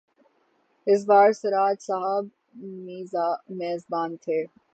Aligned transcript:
اس 0.87 1.01
بار 1.05 1.31
سراج 1.31 1.75
صاحب 1.81 2.23
میزبان 3.59 4.11
تھے۔ 4.23 4.39